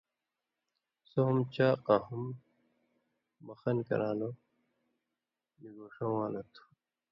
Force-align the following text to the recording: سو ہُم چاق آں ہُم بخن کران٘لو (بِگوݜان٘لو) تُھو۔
سو 1.09 1.19
ہُم 1.27 1.37
چاق 1.55 1.85
آں 1.93 2.01
ہُم 2.05 2.23
بخن 3.45 3.77
کران٘لو 3.87 4.29
(بِگوݜان٘لو) 5.59 6.41
تُھو۔ 6.53 6.63